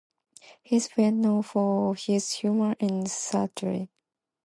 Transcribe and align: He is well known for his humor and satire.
He 0.63 0.77
is 0.77 0.89
well 0.97 1.11
known 1.11 1.43
for 1.43 1.93
his 1.93 2.31
humor 2.31 2.73
and 2.79 3.07
satire. 3.07 3.87